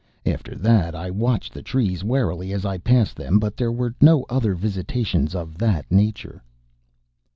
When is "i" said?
0.95-1.11, 2.65-2.79